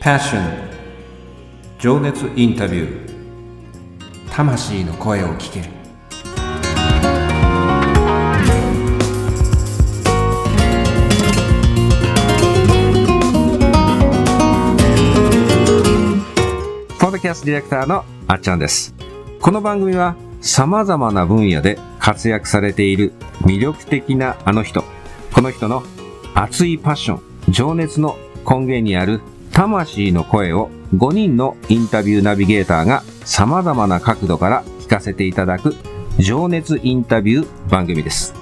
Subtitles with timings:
[0.00, 0.40] Passion.
[1.78, 4.30] 情熱インタビュー。
[4.30, 5.60] 魂の声を聞け。
[5.60, 5.66] る
[16.98, 18.94] ポッドキャストディレクターのあっちゃんです。
[19.42, 23.12] この番組は様々な分野で活躍されている
[23.42, 24.82] 魅力的なあの人。
[25.34, 25.82] この人の
[26.34, 28.16] 熱いパッション情熱の
[28.48, 29.20] 根源にある
[29.52, 35.76] 魂の声を5人のインタビューナビゲーターが様々な角度から聞かせていただく
[36.18, 38.34] 情熱インタビュー番組です。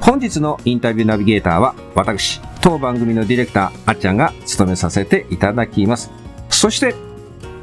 [0.00, 6.10] 本日のインタビューナビゲーターは私、当番組のディレクターあっちゃんが務めさせていただきます。
[6.50, 6.94] そして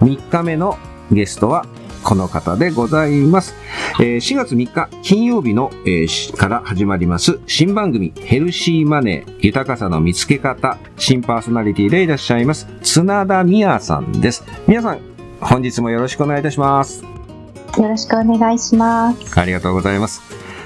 [0.00, 0.78] 3日目の
[1.10, 1.66] ゲストは
[2.02, 3.54] この方でございます。
[4.00, 6.06] えー4月3日金曜日の、え
[6.36, 14.44] から始まります新番組ヘルシーマネー豊かさの見つけ方新パーソナリティでいらっしゃいます綱田美也さんです。
[14.66, 15.00] 皆さん
[15.40, 17.04] 本日もよろしくお願いいたします。
[17.78, 19.38] よろしくお願いします。
[19.38, 20.22] ありがとうございます。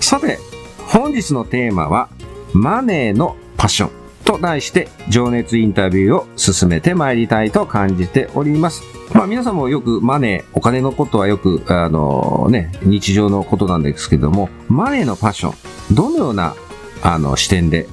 [0.00, 0.38] さて、
[0.86, 2.08] 本日のテーマは、
[2.52, 8.82] マネーのパッションと題して、情熱インタビューを進めてまいりたいと感じております。
[9.12, 15.50] まあ皆さんもよくマネー、お金のことはよく、あのね、日常のことなんですけども、マネーのパッショ
[15.92, 16.54] ン、どのような、
[17.02, 17.88] あの、視点で、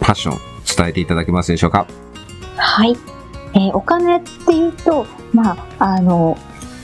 [0.00, 0.38] パッション、
[0.76, 1.86] 伝えていただけますでしょうか？
[2.56, 2.96] はい。
[3.54, 6.36] えーお金っていうと、まあ、あの、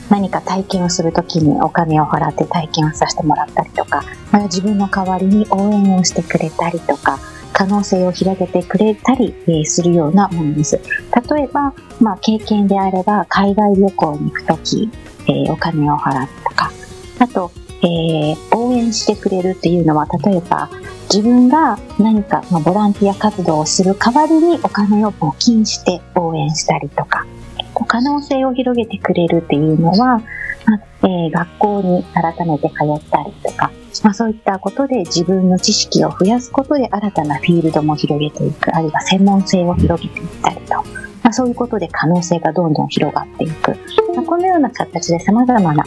[0.09, 7.19] 何か体験をするときにお金を払って体験をさせてもらったりとか、まあ、自分の代わりに応援をしてくれたりとか、
[7.53, 10.79] 可能性を広げてくれたり、えするようなものです。
[11.29, 14.89] 例えば、まあ、経験であれば、海外旅行に行くとき、
[15.27, 16.71] えお金を払ったとか、
[17.19, 17.51] あと、
[17.83, 20.69] えー応援してくれるっていうのは、例えば、
[21.13, 27.25] 自分が何か、まあ、ボランティア活動をする代わりにお金を募金して応援したりとか、
[27.87, 30.21] 可能性を広げてくれるっていうのは、まあ
[31.03, 33.71] えー学校に改めて通ったりとか、
[34.03, 40.83] まあ、そういったことで自分の知識を増やすことで新たなフィールドも広げていく、あるいは専門性を広げていったりと、ま
[41.29, 43.71] あ、そういうことで可能性がどんどん広がっていく。
[44.15, 45.83] まあ、このような形で様々な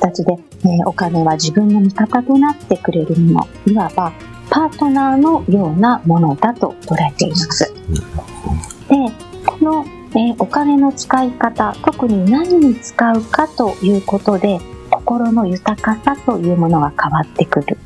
[0.00, 0.32] 形で、
[0.64, 4.12] えお金は自分の味方となってくれるもの、いわば
[4.50, 7.74] パートナーのようなものだと捉えています。
[8.88, 8.94] で、
[9.44, 14.58] この、えお金の使い方、特に何に使うかということで、
[15.06, 17.78] 心の豊かさというものが変わってくる。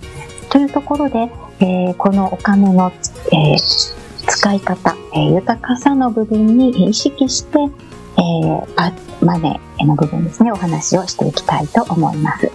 [0.48, 2.91] というところで、えーこのお金の、
[3.32, 12.50] えー使い方、えー豊かさの部分に意識して、えーマネーの部分ですね、お話をしていきたいと思います。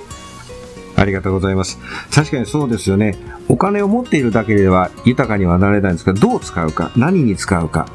[0.97, 1.77] ありがとうございます。
[2.11, 3.15] 確かにそうですよね。
[3.47, 7.87] お金を持っているだけでは豊かにはなれないんですが、どう使うか、何に使うか。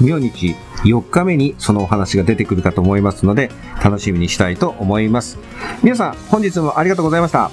[0.00, 3.50] 明日4日目にそのお話が出てくるかと思いますので、
[3.82, 5.38] 楽しみにしたいと思います。
[5.82, 7.50] 皆さん、本日もありがとうございました。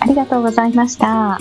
[0.00, 1.38] ありがとうございました。